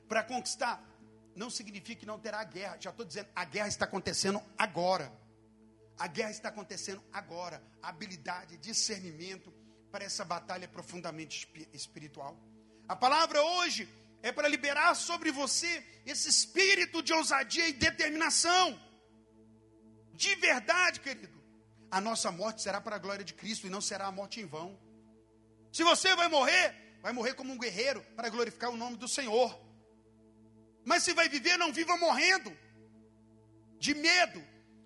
[0.07, 0.79] Para conquistar?
[1.35, 2.77] Não significa que não terá guerra.
[2.79, 5.24] Já estou dizendo, a guerra está acontecendo agora.
[5.97, 7.63] A guerra está acontecendo agora.
[7.81, 9.53] Habilidade, discernimento
[9.91, 12.37] para essa batalha profundamente espiritual.
[12.87, 13.87] A palavra hoje
[14.21, 18.79] é para liberar sobre você esse espírito de ousadia e determinação.
[20.13, 21.35] De verdade, querido.
[21.89, 24.45] A nossa morte será para a glória de Cristo e não será a morte em
[24.45, 24.77] vão.
[25.71, 29.57] Se você vai morrer, vai morrer como um guerreiro para glorificar o nome do Senhor.
[30.83, 32.51] Mas se vai viver, não viva morrendo
[33.79, 34.43] de medo,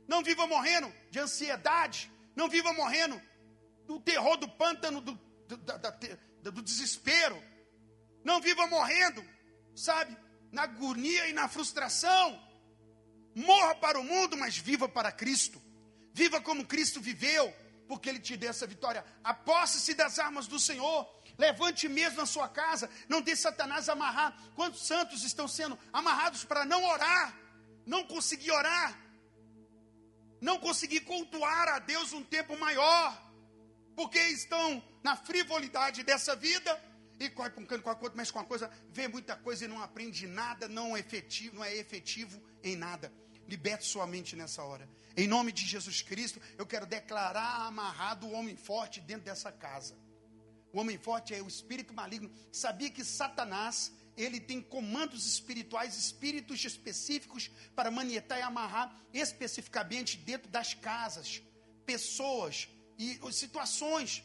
[0.08, 2.12] não viva morrendo de ansiedade.
[2.36, 3.22] Não viva morrendo
[3.86, 5.14] do terror do pântano, do,
[5.48, 7.42] do, do, do desespero.
[8.24, 9.24] Não viva morrendo,
[9.76, 10.16] sabe,
[10.52, 12.40] na agonia e na frustração.
[13.36, 15.62] Morra para o mundo, mas viva para Cristo.
[16.14, 17.54] Viva como Cristo viveu,
[17.88, 19.06] porque Ele te deu essa vitória.
[19.24, 21.08] Aposte-se das armas do Senhor.
[21.38, 22.90] Levante mesmo na sua casa.
[23.08, 24.38] Não deixe Satanás amarrar.
[24.56, 27.34] Quantos santos estão sendo amarrados para não orar?
[27.86, 29.09] Não conseguir orar
[30.42, 33.32] não conseguir cultuar a Deus um tempo maior,
[33.96, 36.82] porque estão na frivolidade dessa vida
[37.20, 39.66] e corre para um canto, com a outra, mexe com uma coisa, vê muita coisa
[39.66, 43.12] e não aprende nada, não é efetivo, não é efetivo em nada.
[43.48, 44.88] Liberte sua mente nessa hora.
[45.18, 49.98] Em nome de Jesus Cristo, eu quero declarar amarrado o homem forte dentro dessa casa.
[50.72, 52.32] O homem forte é o espírito maligno.
[52.52, 60.50] Sabia que Satanás ele tem comandos espirituais, espíritos específicos para manietar e amarrar especificamente dentro
[60.50, 61.42] das casas,
[61.86, 62.68] pessoas
[62.98, 64.24] e situações.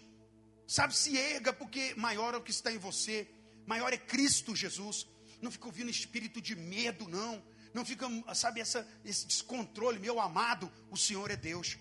[0.67, 3.29] Sabe, se erga, porque maior é o que está em você,
[3.67, 5.07] maior é Cristo Jesus.
[5.41, 7.43] Não fica ouvindo espírito de medo, não.
[7.75, 11.77] Não fica, sabe, essa, esse descontrole, meu amado, o Senhor é Deus.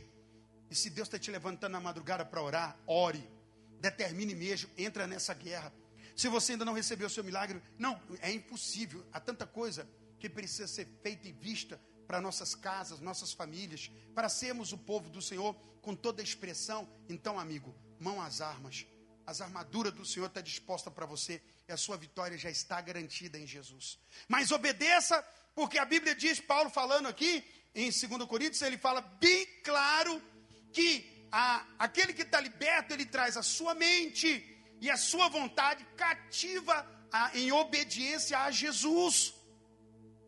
[0.70, 3.24] E se Deus está te levantando na madrugada para orar, ore.
[3.80, 5.72] Determine mesmo, entra nessa guerra.
[6.15, 9.06] Se você ainda não recebeu o seu milagre, não, é impossível.
[9.12, 9.88] Há tanta coisa
[10.19, 15.10] que precisa ser feita e vista para nossas casas, nossas famílias, para sermos o povo
[15.10, 16.88] do Senhor com toda a expressão.
[17.10, 18.86] Então, amigo, mão às armas.
[19.26, 23.39] As armaduras do Senhor está disposta para você e a sua vitória já está garantida
[23.39, 23.97] em Jesus.
[24.28, 25.21] Mas obedeça,
[25.56, 30.21] porque a Bíblia diz, Paulo falando aqui em 2 Coríntios, ele fala bem claro
[30.71, 34.53] que a, aquele que está liberto, ele traz a sua mente
[34.84, 36.76] e a sua vontade cativa
[37.10, 39.34] a, em obediência a Jesus.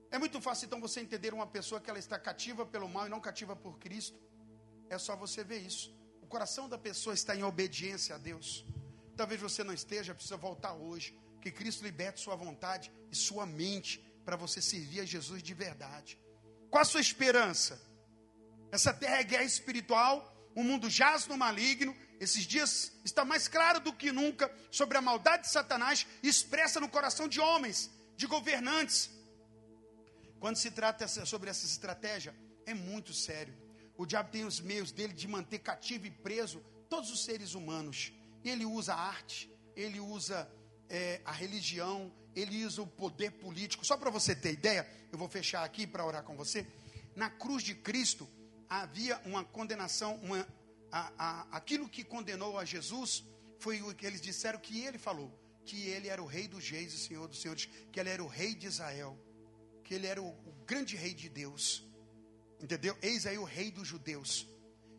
[0.09, 3.09] É muito fácil então você entender uma pessoa que ela está cativa pelo mal e
[3.09, 4.17] não cativa por Cristo.
[4.89, 5.93] É só você ver isso.
[6.21, 8.65] O coração da pessoa está em obediência a Deus.
[9.17, 11.19] Talvez você não esteja, precisa voltar hoje.
[11.41, 16.17] Que Cristo liberte sua vontade e sua mente para você servir a Jesus de verdade.
[16.69, 17.77] Qual a sua esperança?
[18.71, 20.15] Essa terra é guerra espiritual,
[20.55, 25.01] o mundo jaz no maligno, esses dias está mais claro do que nunca sobre a
[25.01, 29.09] maldade de Satanás expressa no coração de homens, de governantes.
[30.39, 33.53] Quando se trata sobre essa estratégia, é muito sério.
[33.97, 38.11] O diabo tem os meios dele de manter cativo e preso todos os seres humanos.
[38.43, 40.49] Ele usa a arte, ele usa
[40.89, 43.85] é, a religião, ele usa o poder político.
[43.85, 46.67] Só para você ter ideia, eu vou fechar aqui para orar com você.
[47.15, 48.29] Na cruz de Cristo
[48.69, 50.45] havia uma condenação, uma
[50.95, 53.25] a, a, aquilo que condenou a Jesus
[53.59, 55.29] foi o que eles disseram que ele falou,
[55.65, 58.27] que ele era o rei dos reis e senhor dos senhores, que ele era o
[58.27, 59.19] rei de Israel,
[59.83, 61.85] que ele era o, o grande rei de Deus.
[62.61, 62.97] Entendeu?
[63.01, 64.47] Eis aí o rei dos judeus.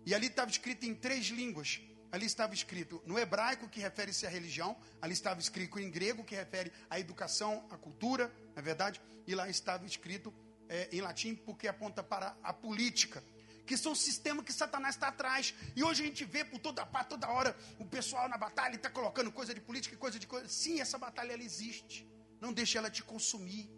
[0.04, 1.80] E ali estava escrito em três línguas.
[2.12, 4.76] Ali estava escrito no hebraico, que refere-se à religião.
[5.00, 9.00] Ali estava escrito em grego, que refere à educação, à cultura, não é verdade?
[9.26, 10.32] E lá estava escrito
[10.68, 13.24] é, em latim, porque aponta para a política
[13.66, 15.52] que são sistemas que Satanás está atrás.
[15.74, 18.88] E hoje a gente vê por toda parte, toda hora, o pessoal na batalha está
[18.88, 20.48] colocando coisa de política coisa de coisa.
[20.48, 22.08] Sim, essa batalha ela existe.
[22.40, 23.68] Não deixe ela te consumir.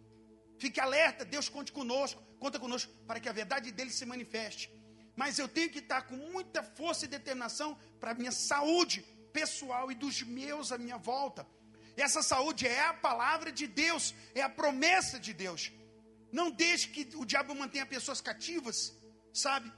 [0.58, 4.70] Fique alerta, Deus conte conosco, conta conosco, para que a verdade dele se manifeste.
[5.16, 9.90] Mas eu tenho que estar com muita força e determinação para a minha saúde pessoal
[9.90, 11.46] e dos meus à minha volta.
[11.96, 15.72] Essa saúde é a palavra de Deus, é a promessa de Deus.
[16.30, 18.97] Não deixe que o diabo mantenha pessoas cativas
[19.38, 19.72] sabe,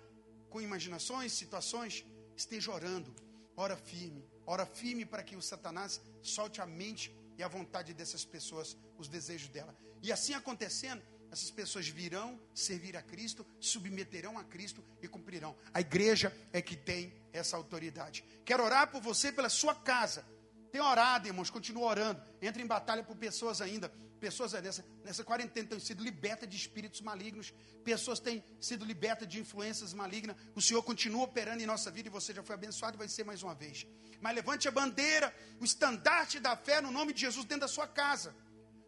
[0.48, 2.04] com imaginações, situações,
[2.36, 3.14] esteja orando,
[3.56, 8.24] ora firme, ora firme para que o Satanás solte a mente e a vontade dessas
[8.24, 9.76] pessoas, os desejos dela.
[10.02, 15.56] E assim acontecendo, essas pessoas virão servir a Cristo, submeterão a Cristo e cumprirão.
[15.72, 18.24] A igreja é que tem essa autoridade.
[18.44, 20.24] Quero orar por você, pela sua casa.
[20.70, 22.22] Tem orado, irmãos, continua orando.
[22.40, 27.00] Entra em batalha por pessoas ainda Pessoas nessa, nessa quarentena têm sido libertas de espíritos
[27.00, 27.54] malignos.
[27.82, 30.36] Pessoas têm sido libertas de influências malignas.
[30.54, 33.24] O Senhor continua operando em nossa vida e você já foi abençoado e vai ser
[33.24, 33.86] mais uma vez.
[34.20, 37.88] Mas levante a bandeira, o estandarte da fé no nome de Jesus dentro da sua
[37.88, 38.36] casa.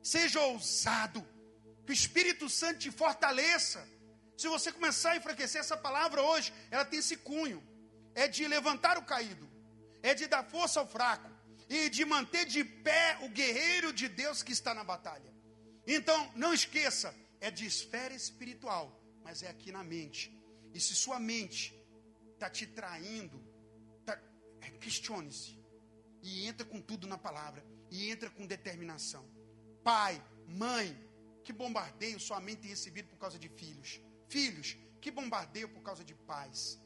[0.02, 1.26] Seja ousado.
[1.86, 3.82] Que o Espírito Santo te fortaleça.
[4.36, 7.66] Se você começar a enfraquecer essa palavra hoje, ela tem esse cunho.
[8.14, 9.48] É de levantar o caído.
[10.02, 11.31] É de dar força ao fraco
[11.72, 15.32] e de manter de pé o guerreiro de Deus que está na batalha.
[15.86, 18.86] Então, não esqueça, é de esfera espiritual,
[19.24, 20.30] mas é aqui na mente.
[20.74, 21.74] E se sua mente
[22.34, 23.42] está te traindo,
[24.04, 24.20] tá,
[24.60, 25.58] é, questione-se.
[26.22, 27.64] E entra com tudo na palavra.
[27.90, 29.24] E entra com determinação.
[29.82, 30.86] Pai, mãe,
[31.42, 33.98] que bombardeio sua mente tem recebido por causa de filhos.
[34.28, 36.78] Filhos, que bombardeio por causa de pais.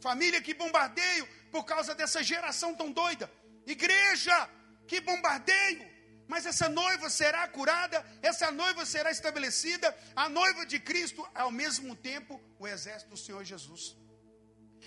[0.00, 3.30] Família, que bombardeio por causa dessa geração tão doida.
[3.66, 4.48] Igreja,
[4.86, 5.96] que bombardeio!
[6.28, 11.94] Mas essa noiva será curada, essa noiva será estabelecida, a noiva de Cristo, ao mesmo
[11.94, 13.96] tempo, o exército do Senhor Jesus.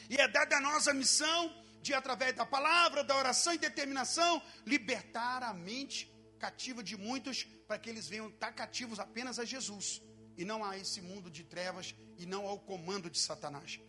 [0.09, 4.41] E é dada a nós a missão de, através da palavra, da oração e determinação,
[4.65, 10.01] libertar a mente cativa de muitos, para que eles venham estar cativos apenas a Jesus,
[10.37, 13.79] e não a esse mundo de trevas, e não ao comando de Satanás.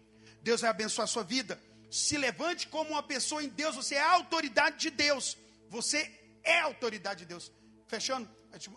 [0.42, 1.60] Deus vai abençoar a sua vida
[1.90, 5.36] se levante como uma pessoa em Deus, você é a autoridade de Deus.
[5.68, 5.98] Você
[6.44, 7.52] é a autoridade de Deus.
[7.86, 8.28] Fechando,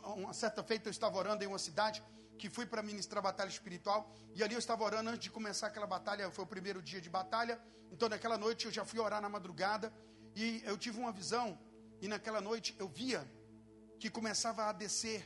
[0.04, 2.04] uma certa feita eu estava orando em uma cidade
[2.38, 5.86] que fui para ministrar batalha espiritual, e ali eu estava orando antes de começar aquela
[5.86, 7.62] batalha, foi o primeiro dia de batalha.
[7.92, 9.94] Então naquela noite eu já fui orar na madrugada
[10.36, 11.58] e eu tive uma visão,
[12.02, 13.26] e naquela noite eu via
[14.00, 15.24] que começava a descer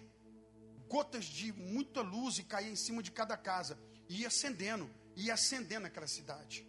[0.89, 3.79] gotas de muita luz e caía em cima de cada casa.
[4.09, 6.66] E ia acendendo, ia acendendo aquela cidade.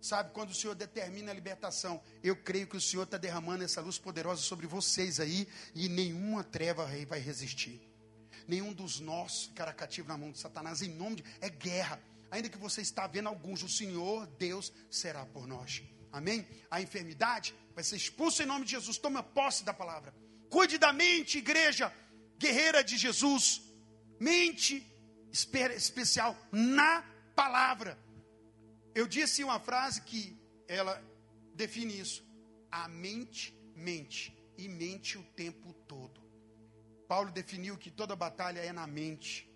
[0.00, 3.80] Sabe, quando o Senhor determina a libertação, eu creio que o Senhor está derramando essa
[3.80, 7.80] luz poderosa sobre vocês aí, e nenhuma treva vai resistir.
[8.46, 11.24] Nenhum dos nossos ficará cativo na mão de Satanás, em nome de.
[11.40, 12.00] É guerra.
[12.30, 15.82] Ainda que você está vendo alguns, o Senhor, Deus, será por nós.
[16.12, 16.46] Amém?
[16.70, 18.98] A enfermidade vai ser expulsa em nome de Jesus.
[18.98, 20.14] Toma posse da palavra.
[20.48, 21.92] Cuide da mente, igreja
[22.38, 23.62] guerreira de Jesus.
[24.20, 24.86] Mente
[25.32, 27.98] especial na palavra.
[28.96, 30.22] Eu disse uma frase que
[30.66, 30.94] ela
[31.54, 32.26] define isso.
[32.70, 36.18] A mente mente e mente o tempo todo.
[37.06, 39.52] Paulo definiu que toda batalha é na mente.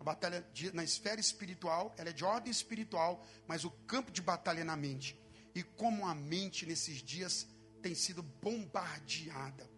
[0.00, 4.20] A batalha de, na esfera espiritual, ela é de ordem espiritual, mas o campo de
[4.20, 5.16] batalha é na mente.
[5.54, 7.46] E como a mente nesses dias
[7.80, 9.70] tem sido bombardeada.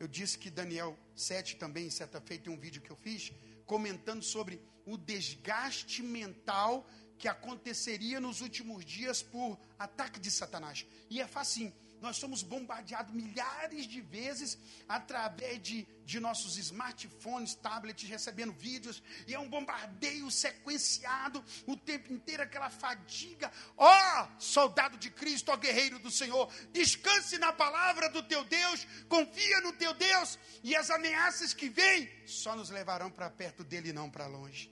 [0.00, 3.30] Eu disse que Daniel 7 também, certa feita, tem um vídeo que eu fiz,
[3.66, 6.88] comentando sobre o desgaste mental
[7.24, 10.84] que aconteceria nos últimos dias por ataque de Satanás.
[11.08, 11.72] E é facinho.
[11.98, 19.32] Nós somos bombardeados milhares de vezes através de, de nossos smartphones, tablets, recebendo vídeos, e
[19.32, 23.50] é um bombardeio sequenciado o tempo inteiro, aquela fadiga.
[23.74, 28.44] Ó, oh, soldado de Cristo, ó, oh, guerreiro do Senhor, descanse na palavra do teu
[28.44, 33.64] Deus, confia no teu Deus, e as ameaças que vêm só nos levarão para perto
[33.64, 34.70] dele e não para longe.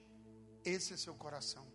[0.63, 1.72] Esse é seu coração.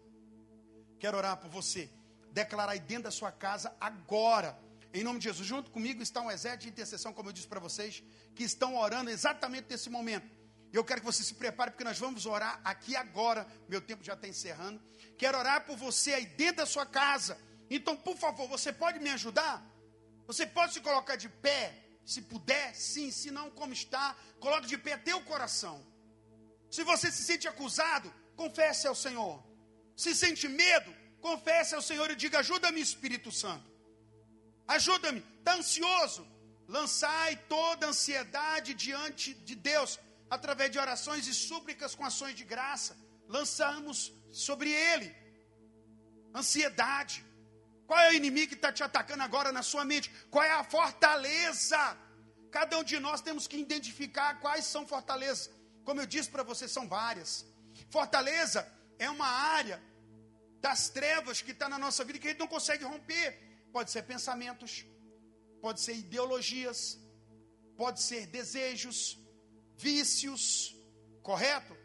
[0.99, 1.90] Quero orar por você.
[2.32, 4.59] Declarar aí dentro da sua casa agora.
[4.92, 7.61] Em nome de Jesus, junto comigo está um exército de intercessão, como eu disse para
[7.61, 8.03] vocês,
[8.34, 10.26] que estão orando exatamente nesse momento.
[10.72, 13.46] E eu quero que você se prepare, porque nós vamos orar aqui agora.
[13.68, 14.80] Meu tempo já está encerrando.
[15.16, 17.38] Quero orar por você aí dentro da sua casa.
[17.70, 19.64] Então, por favor, você pode me ajudar?
[20.26, 21.74] Você pode se colocar de pé?
[22.05, 23.11] Se puder, sim.
[23.11, 25.86] Se não, como está, coloque de pé teu coração.
[26.70, 29.42] Se você se sente acusado, confesse ao Senhor.
[30.03, 30.90] Se sente medo,
[31.28, 33.68] confesse ao Senhor e diga: Ajuda-me, Espírito Santo.
[34.76, 35.20] Ajuda-me.
[35.38, 36.22] Está ansioso?
[36.76, 39.99] Lançai toda ansiedade diante de Deus,
[40.36, 42.92] através de orações e súplicas com ações de graça.
[43.36, 45.09] Lançamos sobre Ele.
[46.40, 47.18] Ansiedade.
[47.88, 50.09] Qual é o inimigo que está te atacando agora na sua mente?
[50.30, 51.82] Qual é a fortaleza?
[52.53, 55.51] Cada um de nós temos que identificar quais são fortalezas.
[55.84, 57.30] Como eu disse para você, são várias.
[57.90, 58.61] Fortaleza
[58.99, 59.88] é uma área
[60.61, 63.39] das trevas que está na nossa vida que a gente não consegue romper.
[63.73, 64.85] Pode ser pensamentos,
[65.61, 66.99] pode ser ideologias,
[67.77, 69.19] pode ser desejos,
[69.77, 70.75] vícios,
[71.23, 71.77] correto?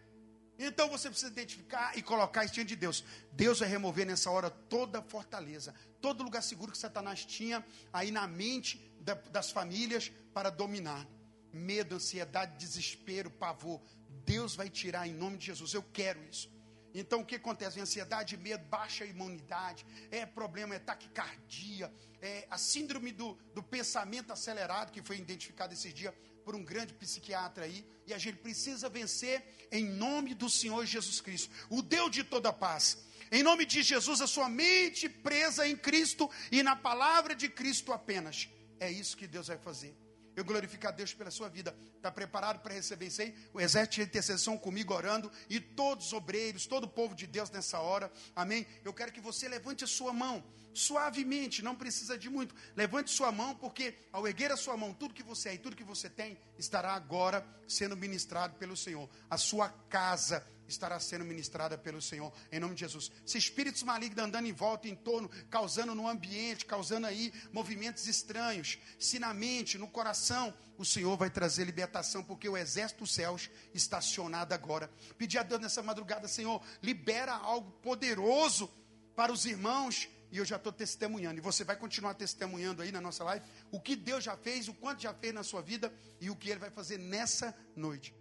[0.57, 3.03] Então você precisa identificar e colocar isso diante de Deus.
[3.31, 8.27] Deus vai remover nessa hora toda fortaleza, todo lugar seguro que Satanás tinha aí na
[8.27, 11.07] mente da, das famílias para dominar.
[11.51, 13.81] Medo, ansiedade, desespero, pavor.
[14.25, 15.73] Deus vai tirar em nome de Jesus.
[15.73, 16.52] Eu quero isso.
[16.93, 17.79] Então o que acontece?
[17.79, 21.91] Ansiedade, medo, baixa imunidade, é problema, é taquicardia,
[22.21, 26.13] é a síndrome do, do pensamento acelerado, que foi identificado esses dias
[26.45, 31.21] por um grande psiquiatra aí, e a gente precisa vencer em nome do Senhor Jesus
[31.21, 32.97] Cristo, o Deus de toda paz.
[33.31, 37.91] Em nome de Jesus, a sua mente presa em Cristo e na palavra de Cristo
[37.91, 38.47] apenas.
[38.79, 40.02] É isso que Deus vai fazer.
[40.35, 41.75] Eu glorifico a Deus pela sua vida.
[41.95, 43.35] Está preparado para receber isso aí?
[43.53, 47.49] O exército de intercessão comigo orando e todos os obreiros, todo o povo de Deus
[47.49, 48.11] nessa hora.
[48.35, 48.65] Amém?
[48.83, 52.55] Eu quero que você levante a sua mão suavemente, não precisa de muito.
[52.75, 55.75] Levante sua mão, porque ao erguer a sua mão, tudo que você é e tudo
[55.75, 59.09] que você tem estará agora sendo ministrado pelo Senhor.
[59.29, 63.11] A sua casa estará sendo ministrada pelo Senhor, em nome de Jesus.
[63.25, 68.77] Se espíritos malignos andando em volta, em torno, causando no ambiente, causando aí movimentos estranhos,
[68.99, 73.49] se na mente, no coração, o Senhor vai trazer libertação, porque o exército dos céus
[73.73, 74.89] está acionado agora.
[75.17, 78.71] Pedir a Deus nessa madrugada, Senhor, libera algo poderoso
[79.15, 82.99] para os irmãos e eu já estou testemunhando, e você vai continuar testemunhando aí na
[82.99, 86.27] nossa live, o que Deus já fez, o quanto já fez na sua vida e
[86.27, 88.15] o que Ele vai fazer nessa noite.